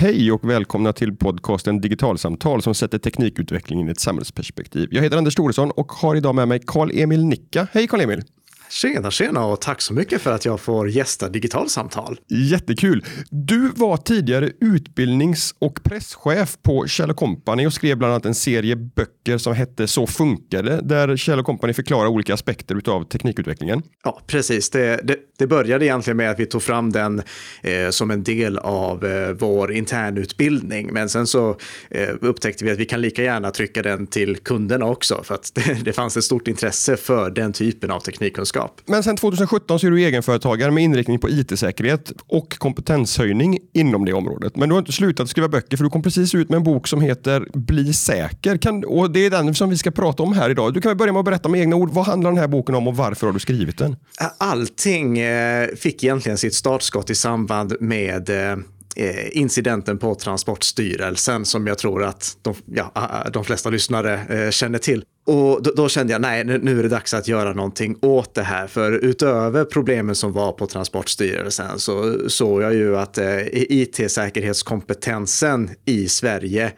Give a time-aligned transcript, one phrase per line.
[0.00, 4.88] Hej och välkomna till podcasten Digitalsamtal som sätter teknikutvecklingen i ett samhällsperspektiv.
[4.90, 7.66] Jag heter Anders Thoresson och har idag med mig Karl-Emil Nicka.
[7.72, 8.22] Hej Karl-Emil!
[8.70, 12.20] Tjena, tjena och tack så mycket för att jag får gästa Digitalsamtal.
[12.28, 13.04] Jättekul!
[13.30, 18.76] Du var tidigare utbildnings och presschef på Kjell Company och skrev bland annat en serie
[18.76, 23.82] böcker som hette Så funkar det, där Kjell Company förklarar olika aspekter av teknikutvecklingen.
[24.04, 24.70] Ja, precis.
[24.70, 27.22] Det, det, det, började egentligen med att vi tog fram den
[27.62, 31.56] eh, som en del av eh, vår internutbildning, men sen så
[31.90, 35.52] eh, upptäckte vi att vi kan lika gärna trycka den till kunderna också, för att
[35.54, 38.80] det, det fanns ett stort intresse för den typen av teknikkunskap ledarskap.
[38.86, 44.12] Men sen 2017 så är du egenföretagare med inriktning på it-säkerhet och kompetenshöjning inom det
[44.12, 44.56] området.
[44.56, 46.88] Men du har inte slutat skriva böcker för du kom precis ut med en bok
[46.88, 48.56] som heter Bli säker.
[48.56, 50.74] Kan, och det är den som vi ska prata om här idag.
[50.74, 51.90] Du kan väl börja med att berätta med egna ord.
[51.90, 53.96] Vad handlar den här boken om och varför har du skrivit den?
[54.38, 58.52] Allting eh, fick egentligen sitt startskott i samband med eh,
[58.96, 62.92] eh, incidenten på Transportstyrelsen som jag tror att de, ja,
[63.32, 65.04] de flesta lyssnare känner till.
[65.24, 68.42] Och då, då, kände jag, nej, nu är det dags att göra någonting åt det
[68.42, 68.66] här.
[68.66, 76.08] För utöver problemen som var på Transportstyrelsen så såg jag ju att eh, it-säkerhetskompetensen i
[76.08, 76.72] Sverige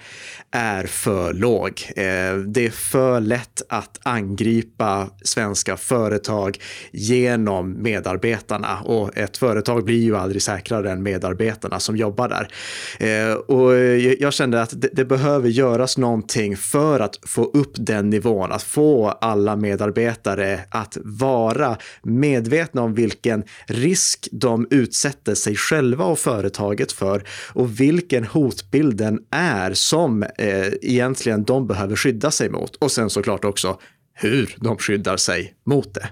[0.51, 1.83] är för låg.
[1.97, 6.59] Eh, det är för lätt att angripa svenska företag
[6.91, 12.49] genom medarbetarna och ett företag blir ju aldrig säkrare än medarbetarna som jobbar där.
[12.99, 13.75] Eh, och
[14.19, 18.62] jag kände att det, det behöver göras någonting för att få upp den nivån, att
[18.62, 26.92] få alla medarbetare att vara medvetna om vilken risk de utsätter sig själva och företaget
[26.92, 32.77] för och vilken hotbilden är som eh, egentligen de behöver skydda sig mot.
[32.77, 33.78] Och sen såklart också
[34.14, 36.08] hur de skyddar sig mot det.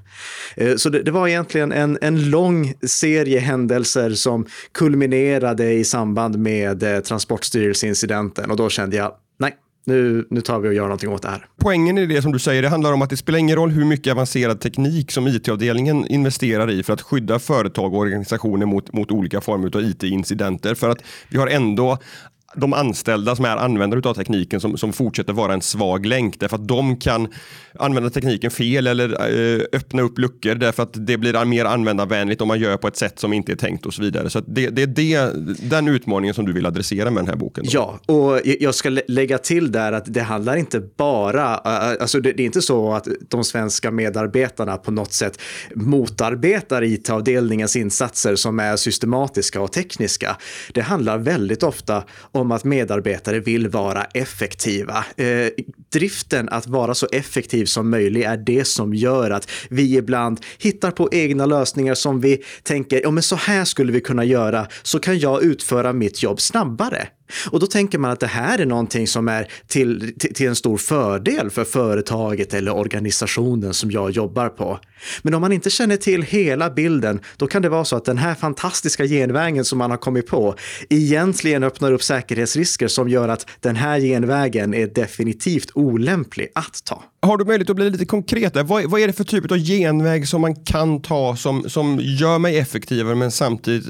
[0.56, 6.38] Eh, så det, det, var egentligen en, en lång serie händelser som kulminerade i samband
[6.38, 11.08] med eh, Transportstyrelseincidenten och då kände jag, nej, nu, nu tar vi och gör någonting
[11.08, 11.46] åt det här.
[11.60, 13.84] Poängen i det som du säger, det handlar om att det spelar ingen roll hur
[13.84, 19.10] mycket avancerad teknik som it-avdelningen investerar i för att skydda företag och organisationer mot, mot
[19.10, 20.74] olika former av it-incidenter.
[20.74, 21.98] För att vi har ändå
[22.54, 26.56] de anställda som är användare av tekniken som, som fortsätter vara en svag länk därför
[26.56, 27.28] att de kan
[27.78, 32.48] använda tekniken fel eller eh, öppna upp luckor därför att det blir mer användarvänligt om
[32.48, 34.30] man gör på ett sätt som inte är tänkt och så vidare.
[34.30, 35.32] Så det, det är det,
[35.70, 37.64] den utmaningen som du vill adressera med den här boken.
[37.64, 37.70] Då.
[37.72, 42.42] Ja, och jag ska lägga till där att det handlar inte bara, alltså det, det
[42.42, 45.40] är inte så att de svenska medarbetarna på något sätt
[45.74, 50.36] motarbetar it-avdelningens insatser som är systematiska och tekniska.
[50.72, 55.04] Det handlar väldigt ofta om om att medarbetare vill vara effektiva.
[55.16, 55.48] Eh,
[55.92, 60.90] driften att vara så effektiv som möjligt är det som gör att vi ibland hittar
[60.90, 64.98] på egna lösningar som vi tänker, ja men så här skulle vi kunna göra, så
[64.98, 67.08] kan jag utföra mitt jobb snabbare.
[67.50, 70.56] Och då tänker man att det här är någonting som är till, till, till, en
[70.56, 74.78] stor fördel för företaget eller organisationen som jag jobbar på.
[75.22, 78.18] Men om man inte känner till hela bilden, då kan det vara så att den
[78.18, 80.54] här fantastiska genvägen som man har kommit på
[80.88, 87.02] egentligen öppnar upp säkerhetsrisker som gör att den här genvägen är definitivt olämplig att ta.
[87.22, 88.56] Har du möjlighet att bli lite konkret?
[88.56, 92.38] Vad, vad är det för typ av genväg som man kan ta som, som gör
[92.38, 93.86] mig effektivare men samtidigt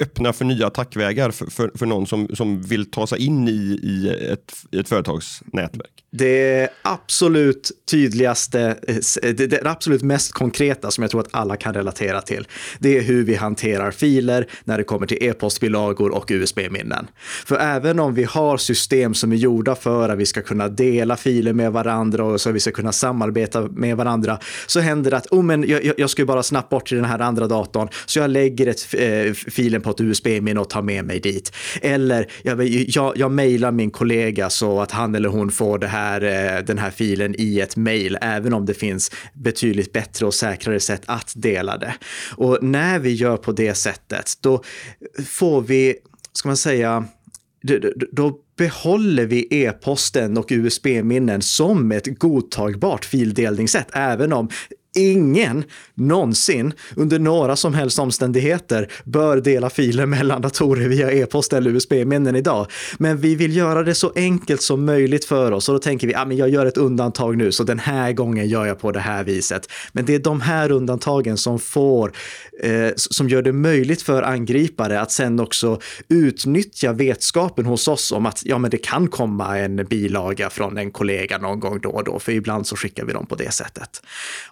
[0.00, 3.80] öppna för nya attackvägar för, för, för någon som, som vill ta sig in i,
[3.82, 5.90] i, ett, i ett företagsnätverk?
[6.16, 8.76] Det absolut tydligaste,
[9.22, 12.46] eh, det absolut mest konkreta som jag tror att alla kan relatera till,
[12.78, 17.06] det är hur vi hanterar filer när det kommer till e-postbilagor och USB-minnen.
[17.46, 21.16] För även om vi har system som är gjorda för att vi ska kunna dela
[21.16, 25.16] filer med varandra och så att vi ska kunna samarbeta med varandra, så händer det
[25.16, 27.88] att oh, men jag, jag ska ju bara snabbt bort till den här andra datorn,
[28.06, 31.52] så jag lägger ett, eh, filen på ett USB-minne och tar med mig dit.
[31.82, 36.22] Eller jag, jag, jag mejlar min kollega så att han eller hon får det här,
[36.22, 40.80] eh, den här filen i ett mejl, även om det finns betydligt bättre och säkrare
[40.80, 41.94] sätt att dela det.
[42.36, 44.62] Och när vi gör på det sättet, då
[45.26, 45.96] får vi,
[46.32, 47.04] ska man säga,
[48.12, 54.48] då behåller vi e-posten och USB-minnen som ett godtagbart fildelningssätt, även om
[54.94, 55.64] ingen
[55.94, 62.36] någonsin under några som helst omständigheter bör dela filer mellan datorer via e-post eller USB-minnen
[62.36, 62.66] idag.
[62.98, 66.14] Men vi vill göra det så enkelt som möjligt för oss och då tänker vi,
[66.14, 69.00] ah, men jag gör ett undantag nu så den här gången gör jag på det
[69.00, 69.68] här viset.
[69.92, 72.12] Men det är de här undantagen som får,
[72.62, 78.26] eh, som gör det möjligt för angripare att sen också utnyttja vetskapen hos oss om
[78.26, 82.04] att ja, men det kan komma en bilaga från en kollega någon gång då och
[82.04, 84.02] då, för ibland så skickar vi dem på det sättet.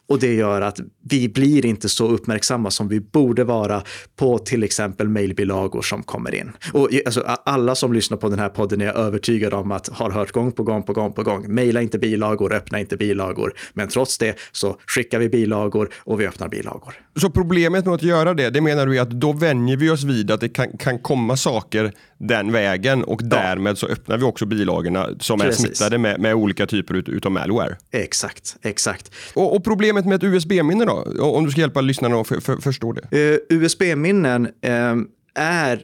[0.08, 3.82] Och det det gör att vi blir inte så uppmärksamma som vi borde vara
[4.16, 6.52] på till exempel mejlbilagor som kommer in.
[6.72, 10.10] Och eh, alltså, alla som lyssnar på den här podden är övertygade om att har
[10.10, 11.54] hört gång på gång på gång på gång.
[11.54, 13.52] Mejla inte bilagor, öppna inte bilagor.
[13.72, 16.94] Men trots det så skickar vi bilagor och vi öppnar bilagor.
[17.16, 20.04] Så problemet med att göra det, det menar du är att då vänjer vi oss
[20.04, 24.46] vid att det kan, kan komma saker den vägen och därmed så öppnar vi också
[24.46, 25.64] bilagorna som Precis.
[25.64, 27.76] är smittade med, med olika typer ut, utav malware.
[27.90, 29.10] Exakt, exakt.
[29.34, 31.06] Och, och problemet med ett USB-minne då?
[31.20, 33.16] Om du ska hjälpa lyssnarna att för, för, förstå det.
[33.16, 35.02] Uh, eh, USB-minnen uh,
[35.34, 35.82] är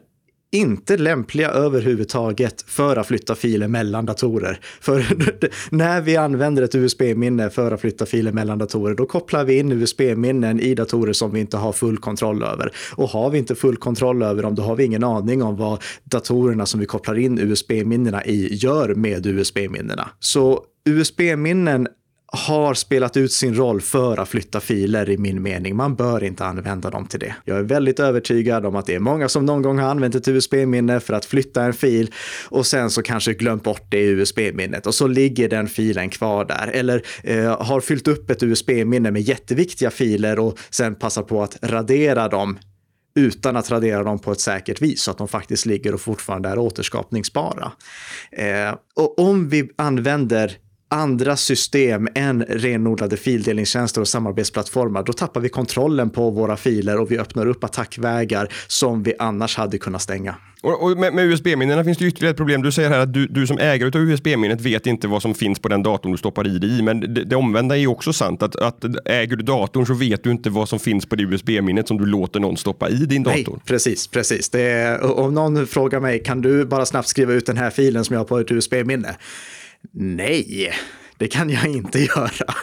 [0.52, 4.60] inte lämpliga överhuvudtaget för att flytta filer mellan datorer.
[4.80, 5.06] För
[5.74, 9.72] när vi använder ett USB-minne för att flytta filer mellan datorer, då kopplar vi in
[9.72, 12.72] USB-minnen i datorer som vi inte har full kontroll över.
[12.96, 15.82] Och har vi inte full kontroll över dem, då har vi ingen aning om vad
[16.04, 20.10] datorerna som vi kopplar in USB-minnena i gör med USB-minnena.
[20.20, 21.88] Så USB-minnen
[22.32, 25.76] har spelat ut sin roll för att flytta filer i min mening.
[25.76, 27.34] Man bör inte använda dem till det.
[27.44, 30.28] Jag är väldigt övertygad om att det är många som någon gång har använt ett
[30.28, 32.10] USB-minne för att flytta en fil
[32.48, 36.44] och sen så kanske glömt bort det i USB-minnet och så ligger den filen kvar
[36.44, 36.70] där.
[36.72, 41.56] Eller eh, har fyllt upp ett USB-minne med jätteviktiga filer och sen passar på att
[41.62, 42.58] radera dem
[43.16, 46.48] utan att radera dem på ett säkert vis så att de faktiskt ligger och fortfarande
[46.48, 47.72] är återskapningsbara.
[48.32, 55.48] Eh, och om vi använder andra system än renodlade fildelningstjänster och samarbetsplattformar, då tappar vi
[55.48, 60.34] kontrollen på våra filer och vi öppnar upp attackvägar som vi annars hade kunnat stänga.
[60.62, 62.62] Och, och med, med USB-minnena finns det ytterligare ett problem.
[62.62, 65.58] Du säger här att du, du som ägare av USB-minnet vet inte vad som finns
[65.58, 66.82] på den datorn du stoppar i det i.
[66.82, 68.42] Men det, det omvända är ju också sant.
[68.42, 71.88] Att, att äger du datorn så vet du inte vad som finns på det USB-minnet
[71.88, 73.52] som du låter någon stoppa i din dator.
[73.52, 74.54] Nej, precis, precis.
[74.54, 78.14] Är, om någon frågar mig, kan du bara snabbt skriva ut den här filen som
[78.14, 79.16] jag har på ett USB-minne?
[79.92, 80.72] Nej,
[81.16, 82.54] det kan jag inte göra.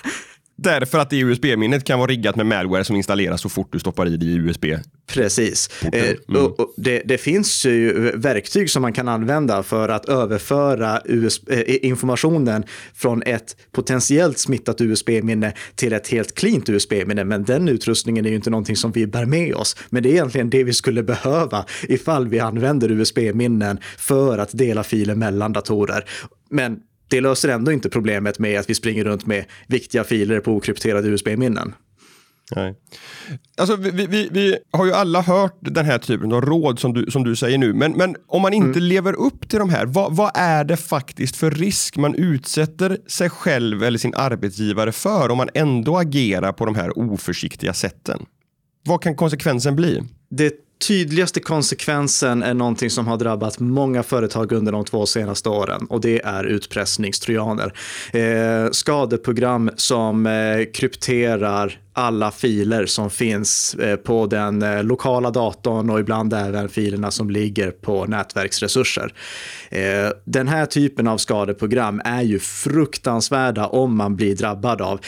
[0.57, 4.07] Därför att det USB-minnet kan vara riggat med malware som installeras så fort du stoppar
[4.07, 4.65] i det i USB.
[5.07, 5.83] Precis.
[5.83, 6.45] Eh, mm.
[6.45, 11.49] och, och det, det, finns ju verktyg som man kan använda för att överföra USB,
[11.49, 12.63] eh, informationen
[12.93, 17.23] från ett potentiellt smittat USB-minne till ett helt cleant USB-minne.
[17.23, 19.75] Men den utrustningen är ju inte någonting som vi bär med oss.
[19.89, 24.83] Men det är egentligen det vi skulle behöva ifall vi använder USB-minnen för att dela
[24.83, 26.05] filer mellan datorer.
[26.49, 30.51] Men det löser ändå inte problemet med att vi springer runt med viktiga filer på
[30.51, 31.73] okrypterade USB-minnen.
[32.55, 32.75] Nej.
[33.57, 37.11] Alltså, vi, vi, vi, har ju alla hört den här typen av råd som du,
[37.11, 38.83] som du säger nu, men, men om man inte mm.
[38.83, 43.29] lever upp till de här, vad, vad, är det faktiskt för risk man utsätter sig
[43.29, 48.25] själv eller sin arbetsgivare för om man ändå agerar på de här oförsiktiga sätten?
[48.85, 50.03] Vad kan konsekvensen bli?
[50.29, 55.85] Det tydligaste konsekvensen är någonting som har drabbat många företag under de två senaste åren
[55.89, 57.73] och det är utpressningstrojaner.
[58.13, 65.89] Eh, skadeprogram som eh, krypterar alla filer som finns eh, på den eh, lokala datorn
[65.89, 69.13] och ibland även filerna som ligger på nätverksresurser.
[69.69, 74.99] Eh, den här typen av skadeprogram är ju fruktansvärda om man blir drabbad av.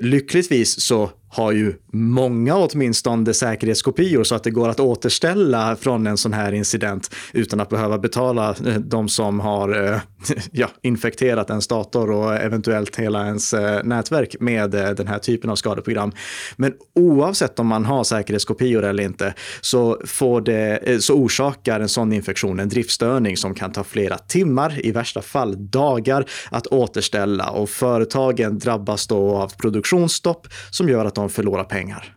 [0.00, 6.16] Lyckligtvis så har ju många åtminstone säkerhetskopior så att det går att återställa från en
[6.16, 10.00] sån här incident utan att behöva betala de som har
[10.52, 15.50] ja, infekterat ens dator och eventuellt hela ens eh, nätverk med eh, den här typen
[15.50, 16.12] av skadeprogram.
[16.56, 21.88] Men oavsett om man har säkerhetskopior eller inte så, får det, eh, så orsakar en
[21.88, 27.50] sån infektion en driftstörning som kan ta flera timmar, i värsta fall dagar, att återställa
[27.50, 32.16] och företagen drabbas då av produktionsstopp som gör att de förlorar pengar.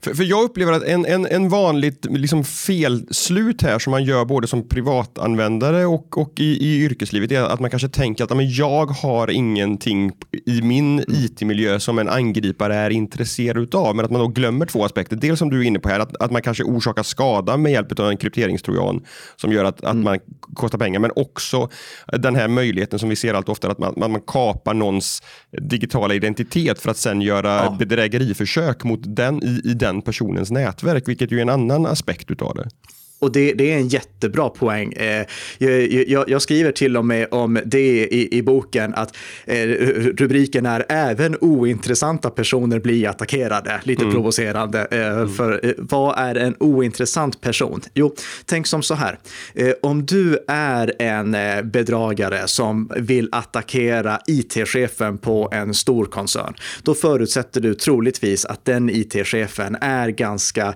[0.00, 4.24] För, för jag upplever att en, en, en vanligt liksom felslut här som man gör
[4.24, 8.50] både som privatanvändare och, och i, i yrkeslivet är att man kanske tänker att men
[8.50, 10.12] jag har ingenting
[10.46, 11.04] i min mm.
[11.08, 13.96] IT-miljö som en angripare är intresserad av.
[13.96, 15.16] Men att man då glömmer två aspekter.
[15.16, 18.00] Dels som du är inne på här, att, att man kanske orsakar skada med hjälp
[18.00, 19.04] av en krypteringstrojan
[19.36, 20.04] som gör att, att mm.
[20.04, 20.18] man
[20.54, 21.00] kostar pengar.
[21.00, 21.68] Men också
[22.06, 26.14] den här möjligheten som vi ser allt oftare att man, man, man kapar någons digitala
[26.14, 27.76] identitet för att sen göra ja.
[27.78, 32.54] bedrägeriförsök mot den i, i den personens nätverk, vilket ju är en annan aspekt utav
[32.54, 32.68] det.
[33.20, 34.92] Och det, det, är en jättebra poäng.
[34.92, 35.26] Eh,
[35.58, 39.66] jag, jag, jag, skriver till och med om det i, i boken att eh,
[40.16, 43.80] rubriken är även ointressanta personer blir attackerade.
[43.84, 44.14] Lite mm.
[44.14, 44.80] provocerande.
[44.80, 45.28] Eh.
[45.28, 47.80] För vad är en ointressant person?
[47.94, 49.18] Jo, tänk som så här.
[49.82, 51.36] Om du är en
[51.70, 58.90] bedragare som vill attackera it-chefen på en stor koncern, då förutsätter du troligtvis att den
[58.90, 60.74] it-chefen är ganska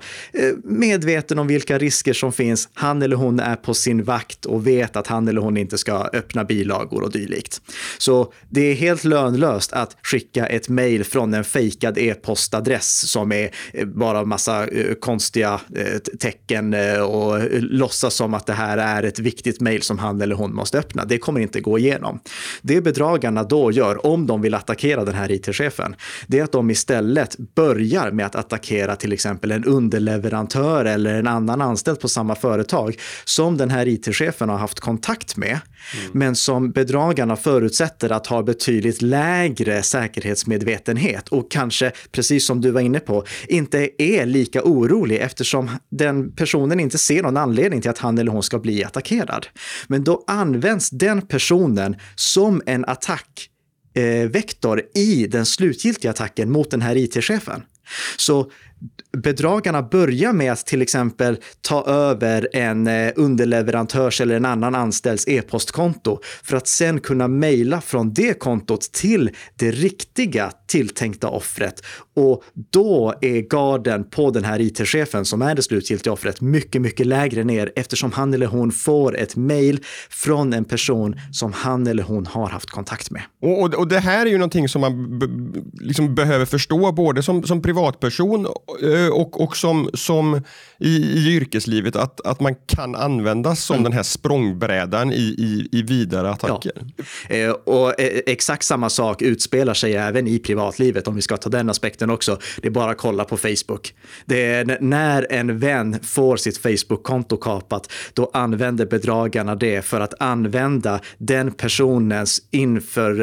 [0.65, 4.67] medveten om vilka risker som som finns, han eller hon är på sin vakt och
[4.67, 7.61] vet att han eller hon inte ska öppna bilagor och dylikt.
[7.99, 13.51] Så det är helt lönlöst att skicka ett mejl från en fejkad e-postadress som är
[13.73, 19.19] eh, bara massa eh, konstiga eh, tecken och låtsas som att det här är ett
[19.19, 21.05] viktigt mejl som han eller hon måste öppna.
[21.05, 22.21] Det kommer inte gå igenom.
[22.63, 25.95] Det bedragarna då gör, om de vill attackera den här it-chefen,
[26.27, 31.27] det är att de istället börjar med att attackera till exempel en underleverantör eller en
[31.27, 36.11] annan anställd på samma företag som den här it-chefen har haft kontakt med, mm.
[36.13, 42.81] men som bedragarna förutsätter att ha betydligt lägre säkerhetsmedvetenhet och kanske, precis som du var
[42.81, 47.99] inne på, inte är lika orolig eftersom den personen inte ser någon anledning till att
[47.99, 49.47] han eller hon ska bli attackerad.
[49.87, 56.83] Men då används den personen som en attackvektor eh, i den slutgiltiga attacken mot den
[56.83, 57.63] här it-chefen.
[58.17, 58.51] Så
[59.17, 65.29] bedragarna börjar med att till exempel ta över en eh, underleverantörs eller en annan anställds
[65.29, 71.83] e-postkonto för att sen kunna mejla från det kontot till det riktiga tilltänkta offret.
[72.17, 72.43] Och
[72.73, 77.45] då är garden på den här it-chefen som är det slutgiltiga offret mycket, mycket lägre
[77.45, 82.27] ner eftersom han eller hon får ett mejl från en person som han eller hon
[82.27, 83.23] har haft kontakt med.
[83.43, 85.21] Och, och, och det här är ju någonting som man
[85.81, 90.41] liksom behöver förstå både som, som privatperson och, och, och som, som
[90.83, 93.85] i, i yrkeslivet att, att man kan användas som mm.
[93.85, 96.73] den här språngbrädan i, i, i vidare attacker.
[97.29, 97.35] Ja.
[97.35, 101.49] Eh, och eh, exakt samma sak utspelar sig även i privatlivet om vi ska ta
[101.49, 102.39] den aspekten också.
[102.63, 103.95] Det är bara att kolla på Facebook.
[104.25, 110.23] Det är när en vän får sitt Facebook-konto kapat, då använder bedragarna det för att
[110.23, 113.21] använda den personens inför,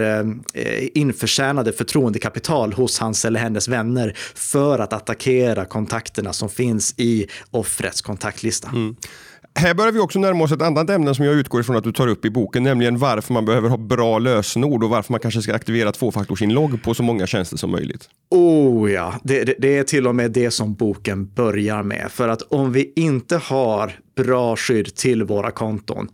[0.54, 7.28] eh, införtjänade förtroendekapital hos hans eller hennes vänner för att attackera kontakterna som finns i
[7.52, 8.70] offrets kontaktlista.
[8.70, 8.96] Mm.
[9.56, 11.92] Här börjar vi också närma oss ett annat ämne som jag utgår ifrån att du
[11.92, 15.42] tar upp i boken, nämligen varför man behöver ha bra lösenord och varför man kanske
[15.42, 18.10] ska aktivera tvåfaktorsinlogg på så många tjänster som möjligt.
[18.30, 22.08] Oh ja, det, det, det, är till och med det som boken börjar med.
[22.10, 26.10] För att om vi inte har bra skydd till våra konton,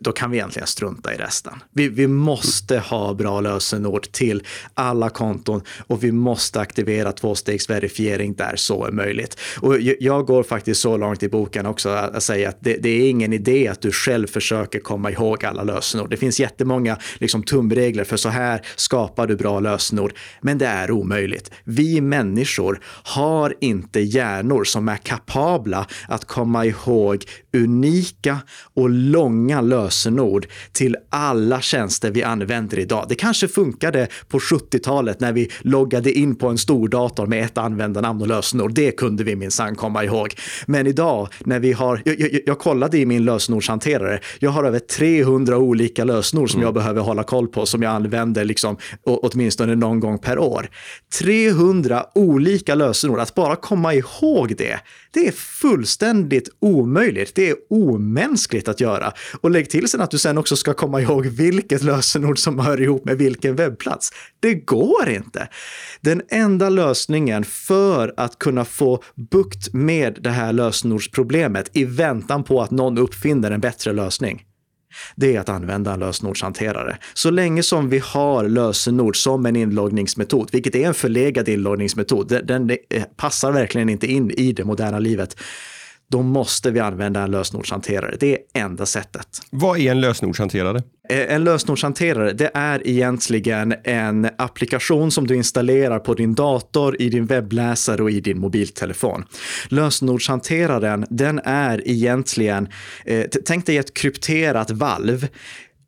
[0.00, 1.52] då kan vi egentligen strunta i resten.
[1.72, 4.42] Vi, vi måste ha bra lösenord till
[4.74, 9.38] alla konton och vi måste aktivera tvåstegsverifiering där så är möjligt.
[9.60, 13.10] Och jag går faktiskt så långt i boken också att säga att det, det, är
[13.10, 16.10] ingen idé att du själv försöker komma ihåg alla lösenord.
[16.10, 20.90] Det finns jättemånga liksom, tumregler för så här skapar du bra lösenord, men det är
[20.90, 21.50] omöjligt.
[21.64, 28.38] Vi människor har inte hjärnor som är kapabla att komma ihåg unika
[28.74, 33.06] och långa lösenord till alla tjänster vi använder idag.
[33.08, 37.58] Det kanske funkade på 70-talet när vi loggade in på en stor dator med ett
[37.58, 38.74] användarnamn och lösenord.
[38.74, 40.34] Det kunde vi minsann komma ihåg.
[40.66, 44.78] Men idag när vi har, jag, jag, jag kollade i min lösenordshanterare, jag har över
[44.78, 46.66] 300 olika lösenord som mm.
[46.66, 50.70] jag behöver hålla koll på som jag använder liksom, åtminstone någon gång per år.
[51.18, 54.80] 300 olika lösenord, att bara komma ihåg det,
[55.12, 57.34] det är fullständigt omöjligt.
[57.34, 59.12] Det är omänskligt att göra.
[59.40, 62.80] Och lägg till sen att du sen också ska komma ihåg vilket lösenord som hör
[62.80, 64.12] ihop med vilken webbplats.
[64.40, 65.48] Det går inte.
[66.00, 72.62] Den enda lösningen för att kunna få bukt med det här lösenordsproblemet i väntan på
[72.62, 74.42] att någon uppfinner en bättre lösning,
[75.16, 76.98] det är att använda en lösenordshanterare.
[77.14, 82.46] Så länge som vi har lösenord som en inloggningsmetod, vilket är en förlegad inloggningsmetod, den,
[82.46, 82.78] den
[83.16, 85.36] passar verkligen inte in i det moderna livet,
[86.10, 88.16] då måste vi använda en lösenordshanterare.
[88.20, 89.26] Det är enda sättet.
[89.50, 90.82] Vad är en lösenordshanterare?
[91.08, 97.08] Eh, en lösenordshanterare, det är egentligen en applikation som du installerar på din dator, i
[97.08, 99.24] din webbläsare och i din mobiltelefon.
[99.68, 102.68] Lösenordshanteraren, den är egentligen,
[103.04, 105.26] eh, tänk dig ett krypterat valv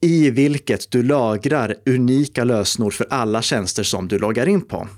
[0.00, 4.88] i vilket du lagrar unika lösenord för alla tjänster som du loggar in på.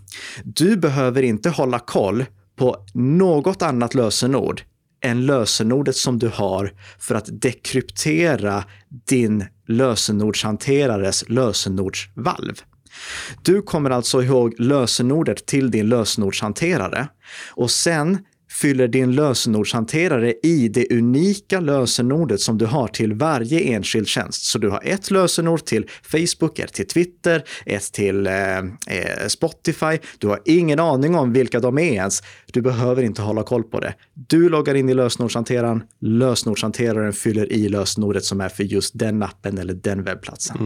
[0.45, 2.25] Du behöver inte hålla koll
[2.57, 4.63] på något annat lösenord
[5.05, 8.65] än lösenordet som du har för att dekryptera
[9.09, 12.55] din lösenordshanterares lösenordsvalv.
[13.43, 17.09] Du kommer alltså ihåg lösenordet till din lösenordshanterare
[17.51, 18.19] och sen
[18.55, 24.45] fyller din lösenordshanterare i det unika lösenordet som du har till varje enskild tjänst.
[24.45, 29.99] Så du har ett lösenord till Facebook, ett till Twitter, ett till eh, eh, Spotify.
[30.19, 32.23] Du har ingen aning om vilka de är ens.
[32.53, 33.95] Du behöver inte hålla koll på det.
[34.15, 39.59] Du loggar in i lösenordshanteraren, lösenordshanteraren fyller i lösenordet som är för just den appen
[39.59, 40.57] eller den webbplatsen.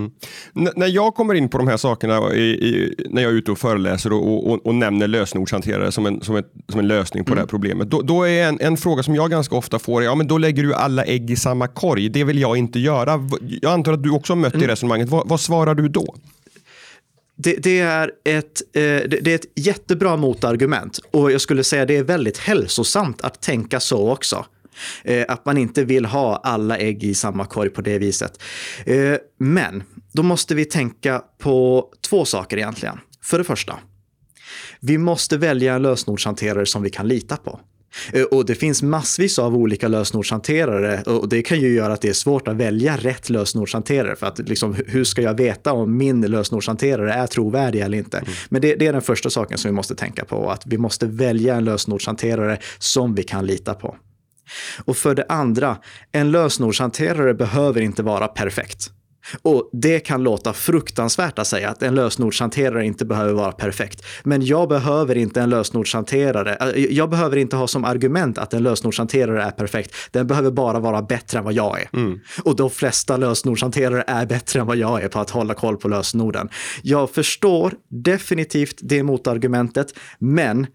[0.54, 0.73] Mm.
[0.76, 3.59] när jag kommer in på de här sakerna i, i, när jag är ute och
[3.59, 7.37] föreläser och, och, och nämner lösenordshanterare som en, som, ett, som en lösning på mm.
[7.37, 7.91] det här problemet systemet.
[7.91, 10.63] Då, då är en, en, fråga som jag ganska ofta får, ja men då lägger
[10.63, 12.09] du alla ägg i samma korg.
[12.09, 13.29] Det vill jag inte göra.
[13.63, 14.67] Jag antar att du också har mött mm.
[14.67, 15.09] det resonemanget.
[15.09, 16.15] Vad, vad svarar du då?
[17.37, 21.97] Det, det, är ett, eh, det, är ett jättebra motargument och jag skulle säga det
[21.97, 24.45] är väldigt hälsosamt att tänka så också.
[25.05, 28.43] Eh, att man inte vill ha alla ägg i samma korg på det viset.
[28.87, 29.83] Eh, men
[30.13, 32.99] då måste vi tänka på två saker egentligen.
[33.23, 33.79] För det första,
[34.81, 37.61] vi måste välja en lösenordshanterare som vi kan lita på.
[38.12, 42.09] Eh, och det finns massvis av olika lösenordshanterare och det kan ju göra att det
[42.09, 44.16] är svårt att välja rätt lösenordshanterare.
[44.16, 48.18] För att liksom, hur ska jag veta om min lösenordshanterare är trovärdig eller inte?
[48.18, 48.30] Mm.
[48.49, 51.07] Men det, det, är den första saken som vi måste tänka på, att vi måste
[51.07, 53.97] välja en lösenordshanterare som vi kan lita på.
[54.85, 55.76] Och för det andra,
[56.12, 58.90] en lösenordshanterare behöver inte vara perfekt.
[59.43, 64.05] Och det kan låta fruktansvärt att säga att en lösenordshanterare inte behöver vara perfekt.
[64.25, 66.55] Men jag behöver inte en lösenordshanterare.
[66.55, 69.95] Eh, jag behöver inte ha som argument att en lösenordshanterare är perfekt.
[70.11, 71.89] Den behöver bara vara bättre än vad jag är.
[71.93, 72.21] Mm.
[72.45, 75.89] Och de flesta lösenordshanterare är bättre än vad jag är på att hålla koll på
[75.89, 76.49] lösenorden.
[76.83, 80.67] Jag förstår definitivt det motargumentet, men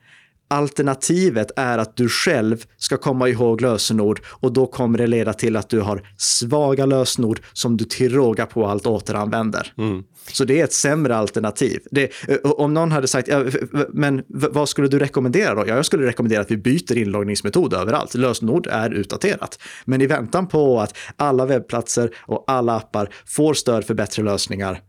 [0.54, 5.56] Alternativet är att du själv ska komma ihåg lösenord och då kommer det leda till
[5.56, 9.74] att du har svaga lösenord som du till råga på allt återanvänder.
[9.78, 10.04] Mm.
[10.32, 11.80] Så det är ett sämre alternativ.
[11.92, 13.46] Det, eh, om någon hade sagt, ja,
[13.94, 15.64] men vad skulle du rekommendera då?
[15.68, 18.16] Ja, jag skulle rekommendera att vi byter inloggningsmetod överallt.
[18.16, 19.60] Lösenord är utdaterat.
[19.86, 24.80] Men i väntan på att alla webbplatser och alla appar får stöd för bättre lösningar,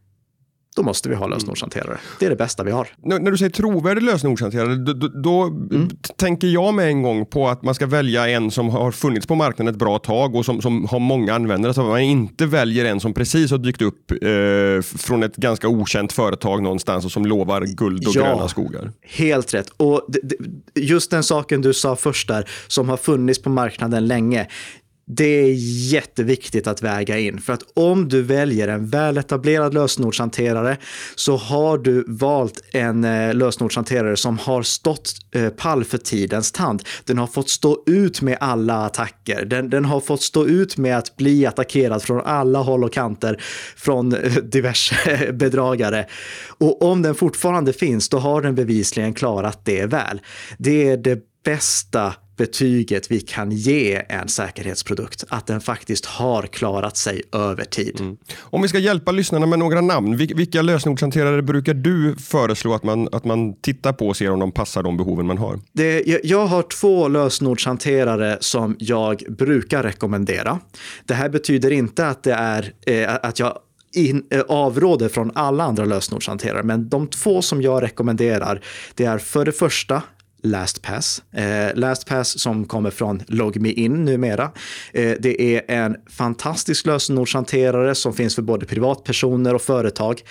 [0.76, 1.98] då måste vi ha lösenordshanterare.
[2.18, 2.88] Det är det bästa vi har.
[3.04, 5.88] N när du säger trovärdig lösenordshanterare, då, då, då mm.
[6.16, 9.34] tänker jag med en gång på att man ska välja en som har funnits på
[9.34, 11.74] marknaden ett bra tag och som, som har många användare.
[11.74, 15.68] Så att man inte väljer en som precis har dykt upp eh, från ett ganska
[15.68, 18.92] okänt företag någonstans och som lovar guld och ja, gröna skogar.
[19.02, 19.68] Helt rätt.
[19.76, 20.06] Och
[20.74, 24.48] just den saken du sa först där, som har funnits på marknaden länge
[25.06, 25.54] det är
[25.92, 27.40] jätteviktigt att väga in.
[27.40, 30.76] För att om du väljer en väletablerad lösenordshanterare
[31.14, 36.82] så har du valt en eh, lösenordshanterare som har stått eh, pall för tidens tand.
[37.04, 39.44] Den har fått stå ut med alla attacker.
[39.44, 43.42] Den, den har fått stå ut med att bli attackerad från alla håll och kanter
[43.76, 46.06] från eh, diverse bedragare.
[46.58, 50.20] Och om den fortfarande finns, då har den bevisligen klarat det väl.
[50.58, 56.96] Det är det bästa betyget vi kan ge en säkerhetsprodukt, att den faktiskt har klarat
[56.96, 58.00] sig över tid.
[58.00, 58.16] Mm.
[58.40, 63.08] Om vi ska hjälpa lyssnarna med några namn, vilka lösenordshanterare brukar du föreslå att man,
[63.12, 65.60] att man tittar på och ser om de passar de behoven man har?
[65.72, 70.60] Det, jag har två lösenordshanterare som jag brukar rekommendera.
[71.04, 73.58] Det här betyder inte att det är eh, att jag
[73.94, 78.60] in, eh, avråder från alla andra lösenordshanterare, men de två som jag rekommenderar,
[78.94, 80.02] det är för det första
[80.44, 81.22] LastPass.
[81.32, 84.50] Eh, LastPass som kommer från LogMeIn numera.
[84.92, 90.22] Eh, det är en fantastisk lösenordshanterare som finns för både privatpersoner och företag.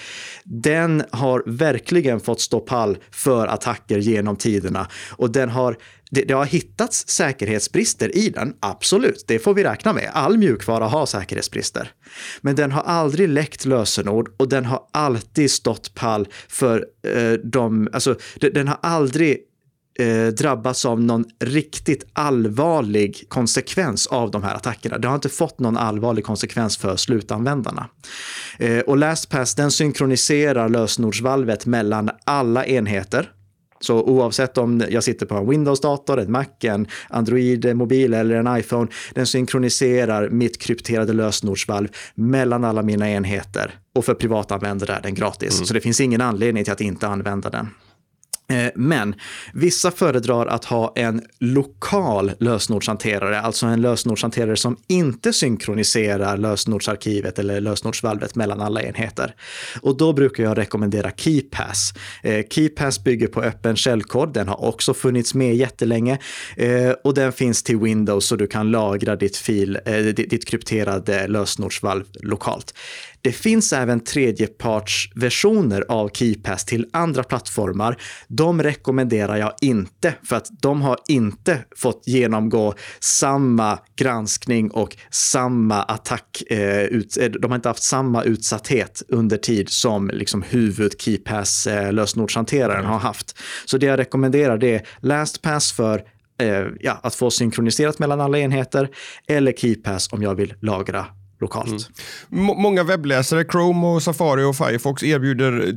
[0.44, 5.78] Den har verkligen fått stå pall för attacker genom tiderna och den har
[6.12, 10.10] det, det, har hittats säkerhetsbrister i den, absolut, det får vi räkna med.
[10.14, 11.92] All mjukvara har säkerhetsbrister.
[12.42, 17.90] Men den har aldrig läckt lösenord och den har alltid stått pall för eh, de,
[17.94, 19.38] alltså den har aldrig
[20.00, 24.98] eh, drabbats av någon riktigt allvarlig konsekvens av de här attackerna.
[24.98, 27.90] Det har inte fått någon allvarlig konsekvens för slutanvändarna.
[28.60, 33.32] Eh, och LastPass den synkroniserar lösenordsvalvet mellan alla enheter
[33.84, 38.88] så oavsett om jag sitter på en Windows-dator, en Mac, en Android-mobil eller en iPhone,
[39.14, 43.72] den synkroniserar mitt krypterade lösenordsvalv mellan alla mina enheter.
[43.96, 45.66] Och för privatanvändare är den gratis, mm.
[45.66, 47.68] så det finns ingen anledning till att inte använda den.
[48.50, 49.16] Eh, men
[49.54, 57.62] vissa föredrar att ha en lokal lösenordshanterare, alltså en lösenordshanterare som inte synkroniserar lösenordsarkivet eller
[57.62, 59.36] lösenordsvalvet mellan alla enheter.
[59.82, 61.94] Och då brukar jag rekommendera KeyPass.
[62.24, 66.20] Eh, KeyPass bygger på öppen källkod, den har också funnits med jättelänge
[66.58, 69.80] eh, och den finns till Windows så du kan lagra ditt, fil,
[70.16, 72.74] ditt krypterade lösenordsvalv lokalt.
[73.24, 77.98] Det finns även tredjepartsversioner av KeyPass till andra plattformar.
[78.28, 85.84] De rekommenderar jag inte för att de har inte fått genomgå samma granskning och samma
[85.84, 86.44] attack.
[86.50, 91.68] Eh, ut, eh, de har inte haft samma utsatthet under tid som liksom huvud KeyPass
[91.68, 93.38] eh, lösenordshanteraren har haft.
[93.66, 96.04] Så det jag rekommenderar det är LastPass för
[96.42, 98.90] eh, ja, att få synkroniserat mellan alla enheter
[99.28, 101.06] eller KeyPass om jag vill lagra
[101.44, 101.90] lokalt.
[102.32, 102.46] Mm.
[102.46, 105.76] Många webbläsare, Chrome, och Safari och Firefox erbjuder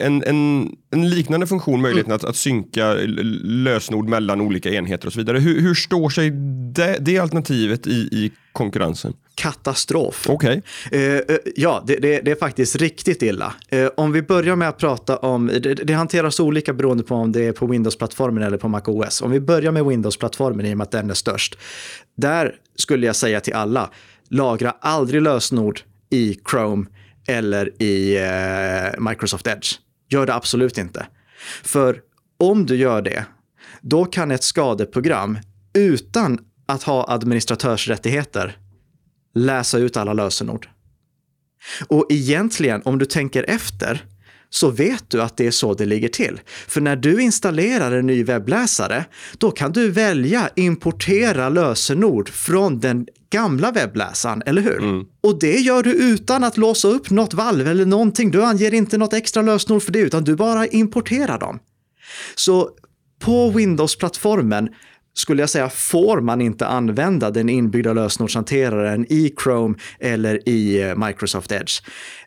[0.00, 2.16] en, en, en liknande funktion, möjligheten mm.
[2.16, 2.94] att, att synka
[3.42, 5.38] lösenord mellan olika enheter och så vidare.
[5.38, 6.30] Hur, hur står sig
[6.74, 9.14] det, det alternativet i, i konkurrensen?
[9.34, 10.30] Katastrof.
[10.30, 10.60] Okay.
[10.92, 11.20] Eh, eh,
[11.56, 13.54] ja, det, det, det, är faktiskt riktigt illa.
[13.68, 17.32] Eh, om vi börjar med att prata om, det, det hanteras olika beroende på om
[17.32, 19.22] det är på Windows-plattformen eller på MacOS.
[19.22, 21.58] Om vi börjar med Windows-plattformen i och med att den är störst.
[22.16, 23.90] Där skulle jag säga till alla,
[24.32, 26.86] lagra aldrig lösenord i Chrome
[27.28, 29.78] eller i eh, Microsoft Edge.
[30.08, 31.06] Gör det absolut inte.
[31.62, 32.00] För
[32.38, 33.24] om du gör det,
[33.80, 35.38] då kan ett skadeprogram
[35.74, 38.56] utan att ha administratörsrättigheter
[39.34, 40.68] läsa ut alla lösenord.
[41.88, 44.04] Och egentligen, om du tänker efter,
[44.54, 46.40] så vet du att det är så det ligger till.
[46.68, 49.04] För när du installerar en ny webbläsare,
[49.38, 54.78] då kan du välja importera lösenord från den gamla webbläsaren, eller hur?
[54.78, 55.04] Mm.
[55.22, 58.30] Och det gör du utan att låsa upp något valv eller någonting.
[58.30, 61.58] Du anger inte något extra lösenord för det, utan du bara importerar dem.
[62.34, 62.70] Så
[63.18, 64.68] på Windows-plattformen
[65.14, 70.96] skulle jag säga, får man inte använda den inbyggda lösenordshanteraren i Chrome eller i eh,
[70.96, 71.80] Microsoft Edge.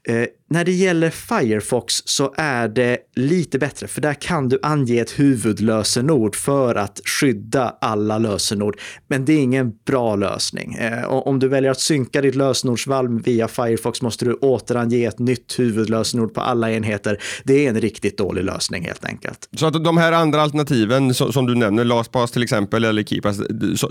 [0.08, 5.02] Eh, när det gäller Firefox så är det lite bättre, för där kan du ange
[5.02, 8.80] ett huvudlösenord för att skydda alla lösenord.
[9.08, 10.74] Men det är ingen bra lösning.
[10.74, 15.60] Eh, om du väljer att synka ditt lösenordsvalv via Firefox måste du återange ett nytt
[15.60, 17.22] huvudlösenord på alla enheter.
[17.44, 19.50] Det är en riktigt dålig lösning helt enkelt.
[19.58, 23.42] Så att de här andra alternativen som du nämner, LastPass till exempel, eller KeePass,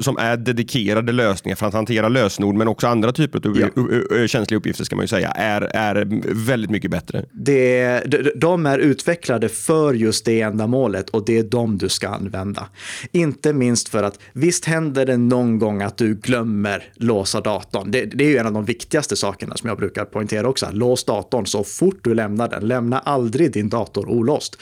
[0.01, 4.27] som är dedikerade lösningar för att hantera lösenord, men också andra typer av ja.
[4.27, 6.07] känsliga uppgifter ska man ju säga, är, är
[6.47, 7.25] väldigt mycket bättre.
[7.33, 8.03] Det,
[8.37, 12.68] de är utvecklade för just det ändamålet och det är de du ska använda.
[13.12, 17.90] Inte minst för att visst händer det någon gång att du glömmer låsa datorn.
[17.90, 20.66] Det, det är ju en av de viktigaste sakerna som jag brukar poängtera också.
[20.73, 22.68] Lås datorn så fort du lämnar den.
[22.68, 24.59] Lämna aldrig din dator olåst.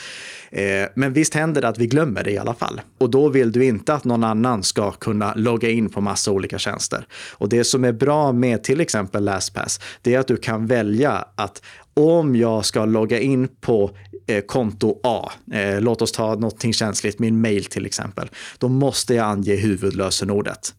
[0.53, 2.81] Eh, men visst händer det att vi glömmer det i alla fall.
[2.99, 6.59] Och då vill du inte att någon annan ska kunna logga in på massa olika
[6.59, 7.07] tjänster.
[7.33, 11.25] Och det som är bra med till exempel LastPass, det är att du kan välja
[11.35, 11.63] att
[11.95, 13.91] om jag ska logga in på
[14.27, 19.15] eh, konto A, eh, låt oss ta någonting känsligt, min mail till exempel, då måste
[19.15, 20.75] jag ange huvudlösenordet.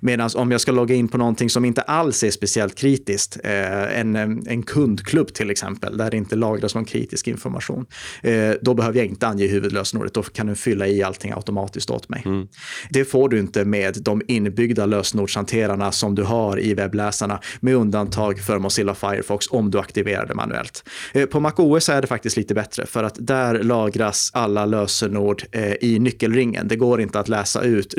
[0.00, 4.00] Medan om jag ska logga in på någonting som inte alls är speciellt kritiskt, eh,
[4.00, 7.86] en, en kundklubb till exempel, där det inte lagras någon kritisk information,
[8.22, 10.14] eh, då behöver jag inte ange huvudlösenordet.
[10.14, 12.22] Då kan den fylla i allting automatiskt åt mig.
[12.24, 12.48] Mm.
[12.90, 18.40] Det får du inte med de inbyggda lösenordshanterarna som du har i webbläsarna, med undantag
[18.40, 20.88] för Mozilla Firefox om du aktiverar det manuellt.
[21.12, 25.42] Eh, på MacOS är det faktiskt lite bättre, för att där lagras alla lösenord
[25.80, 26.68] i nyckelringen.
[26.68, 27.94] Det går inte att läsa ut.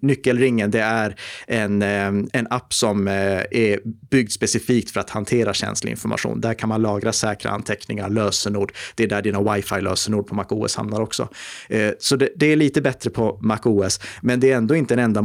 [0.00, 3.14] Nyckelringen, det är en, eh, en app som eh,
[3.50, 6.40] är byggd specifikt för att hantera känslig information.
[6.40, 8.72] Där kan man lagra säkra anteckningar, lösenord.
[8.94, 11.28] Det är där dina wifi-lösenord på MacOS hamnar också.
[11.68, 15.16] Eh, så det, det är lite bättre på MacOS, men det är ändå inte en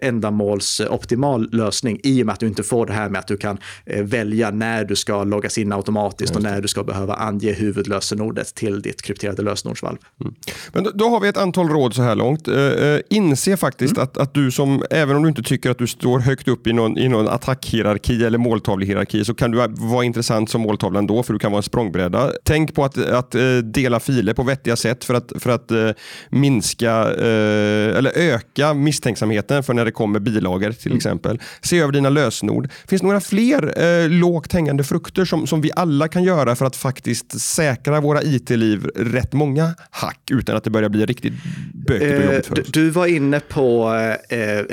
[0.00, 3.58] ändamålsoptimal lösning i och med att du inte får det här med att du kan
[3.86, 8.82] välja när du ska loggas in automatiskt och när du ska behöva ange huvudlösenordet till
[8.82, 9.98] ditt krypterade lösenordsvalv.
[10.20, 10.34] Mm.
[10.72, 12.48] Men då, då, har vi ett antal råd så här långt.
[12.48, 14.02] Uh, inse faktiskt mm.
[14.04, 16.72] att, att du som även om du inte tycker att du står högt upp i
[16.72, 21.32] någon, i någon attackhierarki eller måltavlehierarki så kan du vara intressant som måltavla ändå för
[21.32, 22.32] du kan vara en språngbräda.
[22.44, 25.90] Tänk på att, att eh, dela filer på vettiga sätt för att, för att uh,
[26.30, 30.96] minska uh, eller öka misstänksamheten för när det kommer bilagor till mm.
[30.96, 31.40] exempel.
[31.60, 32.68] Se över dina lösenord.
[32.88, 36.76] Finns det några fler lågt hängande frukter som, som vi alla kan göra för att
[36.76, 41.32] faktiskt säkra våra IT-liv rätt många hack utan att det börjar bli riktigt
[41.74, 42.68] bökigt och jobbigt för oss?
[42.72, 43.94] Du var inne på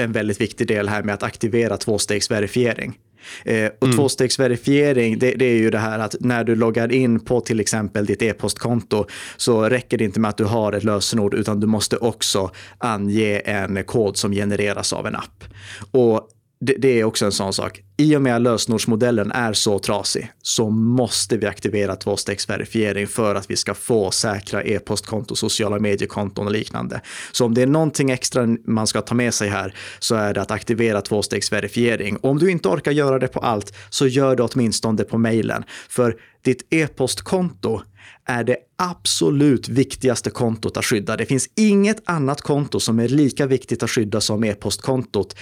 [0.05, 2.97] en väldigt viktig del här med att aktivera tvåstegsverifiering.
[3.45, 3.97] Eh, och mm.
[3.97, 8.05] tvåstegsverifiering, det, det, är ju det här att när du loggar in på till exempel
[8.05, 9.05] ditt e-postkonto
[9.37, 13.39] så räcker det inte med att du har ett lösenord utan du måste också ange
[13.45, 15.43] en kod som genereras av en app.
[15.91, 17.81] Och det, det, är också en sån sak.
[17.97, 23.51] I och med att lösenordsmodellen är så trasig så måste vi aktivera tvåstegsverifiering för att
[23.51, 27.01] vi ska få säkra e-postkonton, sociala mediekonton och liknande.
[27.31, 30.41] Så om det är någonting extra man ska ta med sig här så är det
[30.41, 32.17] att aktivera tvåstegsverifiering.
[32.21, 35.63] Om du inte orkar göra det på allt så gör det åtminstone det på mejlen.
[35.89, 37.81] För ditt e-postkonto
[38.25, 41.17] är det absolut viktigaste kontot att skydda.
[41.17, 45.35] Det finns inget annat konto som är lika viktigt att skydda som e-postkontot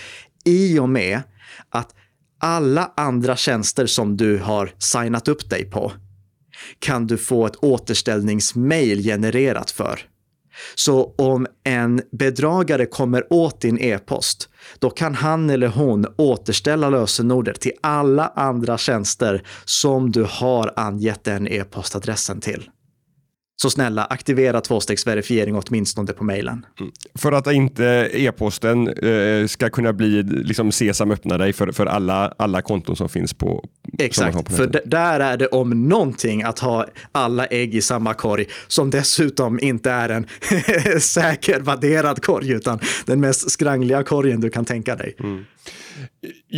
[0.46, 1.22] i och med
[1.70, 1.96] att
[2.40, 5.92] alla andra tjänster som du har signat upp dig på
[6.80, 10.00] kan du få ett återställningsmail genererat för.
[10.76, 17.62] Så om en bedragare kommer åt din e-post, då kan han eller hon återställa lösenordet
[17.62, 22.70] till alla andra tjänster som du har angett den e-postadressen till.
[23.56, 26.66] Så snälla, aktivera tvåstegsverifiering åtminstone på mejlen.
[26.80, 26.92] Mm.
[27.16, 32.34] För att inte e-posten eh, ska kunna bli liksom sesam öppna dig för, för alla,
[32.38, 33.66] alla konton som finns på
[34.00, 38.46] Exakt, på för där är det om någonting att ha alla ägg i samma korg
[38.68, 40.28] som dessutom inte är en
[41.00, 45.16] säker vadderad korg utan den mest skrangliga korgen du kan tänka dig.
[45.20, 45.46] Mm.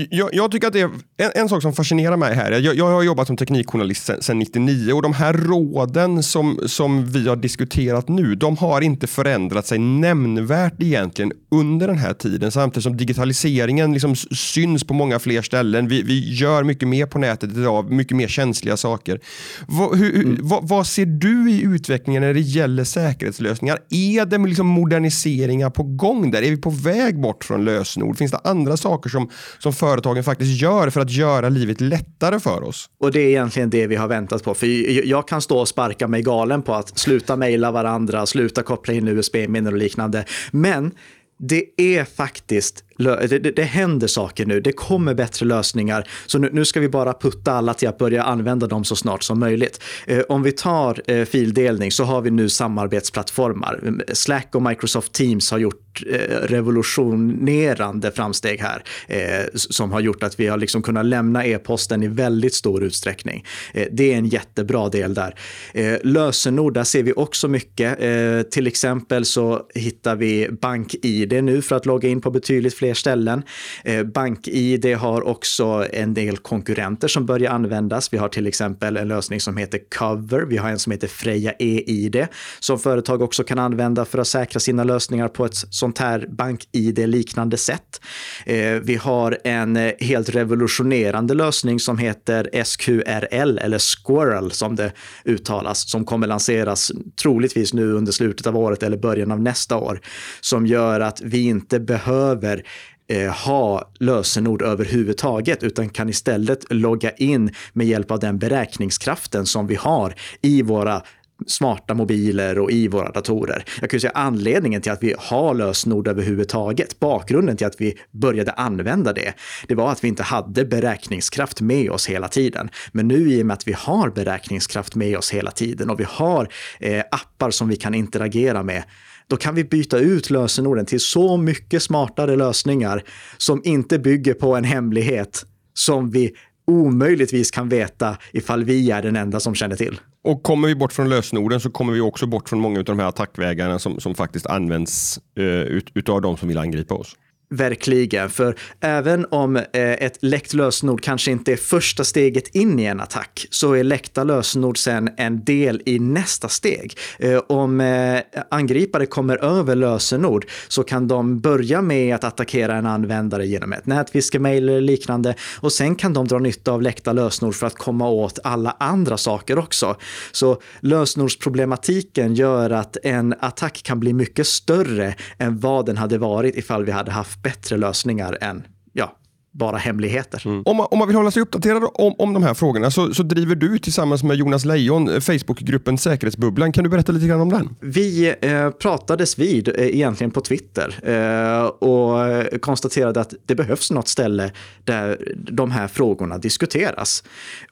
[0.10, 2.52] Jag, jag, tycker att det är en, en, sak som fascinerar mig här.
[2.52, 7.28] Jag, jag har jobbat som teknikjournalist sedan 99 och de här råden som, som vi
[7.28, 12.52] har diskuterat nu, de har inte förändrat sig nämnvärt egentligen under den här tiden.
[12.52, 15.88] Samtidigt som digitaliseringen liksom syns på många fler ställen.
[15.88, 19.20] Vi, vi gör mycket mer på nätet idag, mycket mer känsliga saker.
[19.68, 20.38] Vad, hur, mm.
[20.42, 23.80] vad, vad ser du i utvecklingen när det gäller säkerhetslösningar?
[23.90, 26.42] Är det liksom moderniseringar på gång där?
[26.42, 28.18] Är vi på väg bort från lösenord?
[28.18, 29.30] Finns det andra saker som
[29.60, 32.90] som, företagen faktiskt gör för att göra livet lättare för oss.
[33.00, 34.54] Och det är egentligen det vi har väntat på.
[34.54, 34.68] För
[35.08, 39.08] jag kan stå och sparka mig galen på att sluta mejla varandra, sluta koppla in
[39.08, 40.26] USB-minnen och liknande.
[40.52, 40.92] Men
[41.40, 44.62] det är faktiskt det, det, det, händer saker nu.
[44.62, 46.08] Det kommer bättre lösningar.
[46.26, 49.24] Så nu, nu, ska vi bara putta alla till att börja använda dem så snart
[49.24, 49.84] som möjligt.
[50.06, 53.80] Eh, om vi tar eh, fildelning så har vi nu samarbetsplattformar.
[53.82, 60.24] Mm, Slack och Microsoft Teams har gjort eh, revolutionerande framsteg här eh, som har gjort
[60.24, 63.46] att vi har liksom kunnat lämna e-posten i väldigt stor utsträckning.
[63.74, 65.36] Eh, det är en jättebra del där.
[65.74, 68.02] Eh, lösenord, där ser vi också mycket.
[68.02, 72.85] Eh, till exempel så hittar vi BankID nu för att logga in på betydligt fler
[72.86, 73.44] fler ställen.
[73.84, 78.14] Eh, BankID har också en del konkurrenter som börjar användas.
[78.14, 80.42] Vi har till exempel en lösning som heter Cover.
[80.42, 82.28] Vi har en som heter Freja EID
[82.60, 87.10] som företag också kan använda för att säkra sina lösningar på ett sånt här BankID
[87.10, 88.02] liknande sätt.
[88.46, 94.92] Eh, vi har en eh, helt revolutionerande lösning som heter SQRL eller Squirrel som det
[95.26, 100.02] uttalas som kommer lanseras troligtvis nu under slutet av året eller början av nästa år
[100.42, 102.64] som gör att vi inte behöver
[103.08, 109.68] eh, ha lösenord överhuvudtaget utan kan istället logga in med hjälp av den beräkningskraften som
[109.68, 111.02] vi har i våra
[111.48, 113.66] smarta mobiler och i våra datorer.
[113.82, 118.52] Jag kan säga anledningen till att vi har lösenord överhuvudtaget, bakgrunden till att vi började
[118.52, 119.34] använda det,
[119.68, 122.70] det var att vi inte hade beräkningskraft med oss hela tiden.
[122.92, 126.06] Men nu i och med att vi har beräkningskraft med oss hela tiden och vi
[126.08, 128.84] har eh, appar som vi kan interagera med,
[129.28, 133.04] då kan vi byta ut lösenorden till så mycket smartare lösningar
[133.38, 136.32] som inte bygger på en hemlighet som vi
[136.68, 140.00] omöjligtvis kan veta ifall vi är den enda som känner till.
[140.24, 143.00] Och kommer vi bort från lösenorden så kommer vi också bort från många av de
[143.00, 147.16] här attackvägarna som, som faktiskt används eh, ut, utav de som vill angripa oss.
[147.56, 152.86] Verkligen, för även om eh, ett läckt lösenord kanske inte är första steget in i
[152.86, 156.98] en attack så är läckta lösenord sen en del i nästa steg.
[157.20, 158.20] Eh, om eh,
[158.52, 163.86] angripare kommer över lösenord så kan de börja med att attackera en användare genom ett
[163.86, 168.10] nätfiskemail eller liknande och sen kan de dra nytta av läckta lösenord för att komma
[168.10, 169.96] åt alla andra saker också.
[170.32, 176.56] Så lösenordsproblematiken gör att en attack kan bli mycket större än vad den hade varit
[176.56, 179.16] ifall vi hade haft bättre lösningar än ja,
[179.52, 180.48] bara hemligheter.
[180.48, 180.64] Mm.
[180.66, 183.24] Om, man, om man vill hålla sig uppdaterad om, om de här frågorna så, så
[183.24, 186.72] driver du tillsammans med Jonas Lejon eh, Facebookgruppen Säkerhetsbubblan.
[186.72, 187.76] Kan du berätta lite grann om den?
[187.80, 194.08] Vi eh, pratades vid eh, egentligen på Twitter eh, och konstaterade att det behövs något
[194.08, 194.52] ställe
[194.84, 197.24] där de här frågorna diskuteras.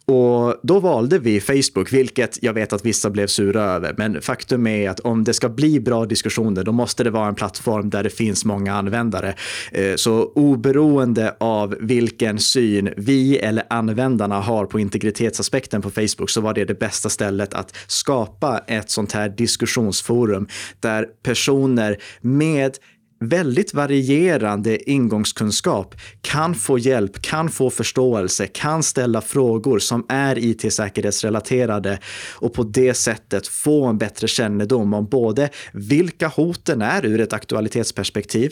[0.06, 3.96] Och då valde vi Facebook, vilket jag vet att vissa blev sura över.
[3.98, 7.36] Men faktum är att om det ska bli bra diskussioner, då måste det vara en
[7.36, 9.36] plattform där det finns många användare.
[9.72, 16.42] Eh, så oberoende av vilken syn vi eller användarna har på integritetsaspekten på Facebook så
[16.42, 20.48] var det det bästa stället att skapa ett sånt här diskussionsforum
[20.80, 22.78] där personer med
[23.28, 32.00] väldigt varierande ingångskunskap kan få hjälp, kan få förståelse, kan ställa frågor som är it-säkerhetsrelaterade
[32.36, 37.34] och på det sättet få en bättre kännedom om både vilka hoten är ur ett
[37.34, 38.52] aktualitetsperspektiv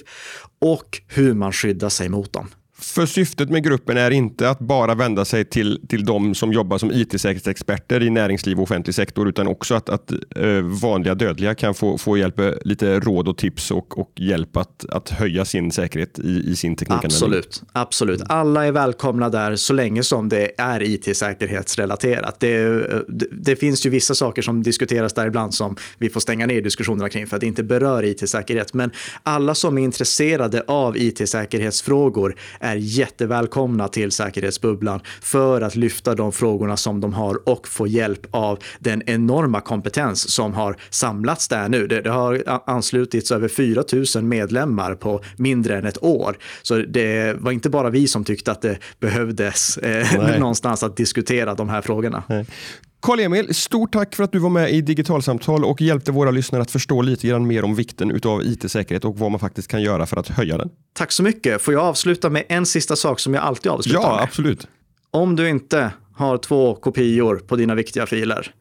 [0.59, 2.47] och hur man skyddar sig mot dem.
[2.81, 6.77] För syftet med gruppen är inte att bara vända sig till, till de som jobbar
[6.77, 11.73] som it-säkerhetsexperter i näringsliv och offentlig sektor utan också att, att eh, vanliga dödliga kan
[11.73, 16.19] få, få hjälp, lite råd och tips och, och hjälp att, att höja sin säkerhet
[16.19, 17.05] i, i sin teknik.
[17.05, 18.21] Absolut, absolut.
[18.29, 22.39] Alla är välkomna där så länge som det är it-säkerhetsrelaterat.
[22.39, 22.65] Det,
[23.07, 26.61] det, det, finns ju vissa saker som diskuteras där ibland som vi får stänga ner
[26.61, 28.73] diskussionerna kring för att det inte berör it-säkerhet.
[28.73, 28.91] Men
[29.23, 36.77] alla som är intresserade av it-säkerhetsfrågor är jättevälkomna till säkerhetsbubblan för att lyfta de frågorna
[36.77, 41.87] som de har och få hjälp av den enorma kompetens som har samlats där nu.
[41.87, 43.83] Det, det har anslutits över 4
[44.15, 46.37] 000 medlemmar på mindre än ett år.
[46.61, 51.55] Så det var inte bara vi som tyckte att det behövdes eh, någonstans att diskutera
[51.55, 52.23] de här frågorna.
[53.01, 56.71] Karl-Emil, stort tack för att du var med i Digitalsamtal och hjälpte våra lyssnare att
[56.71, 60.17] förstå lite grann mer om vikten av it-säkerhet och vad man faktiskt kan göra för
[60.17, 60.69] att höja den.
[60.93, 61.61] Tack så mycket.
[61.61, 64.17] Får jag avsluta med en sista sak som jag alltid avslutar ja, med?
[64.17, 64.67] Ja, absolut.
[65.11, 68.53] Om du inte har två kopior på dina viktiga filer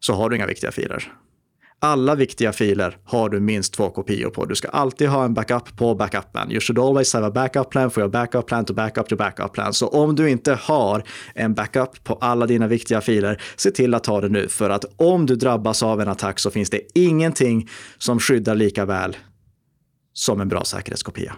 [0.00, 1.12] så har du inga viktiga filer
[1.84, 4.44] alla viktiga filer har du minst två kopior på.
[4.44, 6.50] Du ska alltid ha en backup på backupen.
[6.50, 9.52] You should always have a backup plan for your backup plan to backup your backup
[9.52, 9.72] plan.
[9.74, 11.02] Så om du inte har
[11.34, 14.48] en backup på alla dina viktiga filer, se till att ha det nu.
[14.48, 17.68] För att om du drabbas av en attack så finns det ingenting
[17.98, 19.16] som skyddar lika väl
[20.12, 21.34] som en bra säkerhetskopia.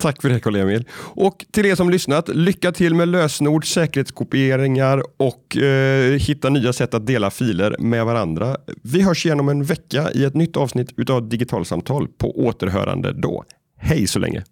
[0.00, 0.84] Tack för det Karl-Emil.
[0.98, 6.94] Och till er som lyssnat, lycka till med lösenord, säkerhetskopieringar och eh, hitta nya sätt
[6.94, 8.56] att dela filer med varandra.
[8.82, 13.44] Vi hörs igen om en vecka i ett nytt avsnitt av Digitalsamtal på återhörande då.
[13.78, 14.44] Hej så länge!